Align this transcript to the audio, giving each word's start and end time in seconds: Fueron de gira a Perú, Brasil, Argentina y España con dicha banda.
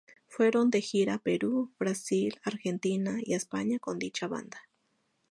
Fueron 0.25 0.71
de 0.71 0.81
gira 0.81 1.13
a 1.13 1.17
Perú, 1.19 1.73
Brasil, 1.77 2.39
Argentina 2.43 3.19
y 3.21 3.35
España 3.35 3.77
con 3.77 3.99
dicha 3.99 4.27
banda. 4.27 4.59